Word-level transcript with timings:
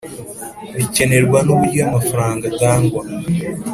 Bikenerwa 0.77 1.39
n 1.43 1.47
uburyo 1.53 1.81
amafaranga 1.89 2.43
atangwa 2.51 3.01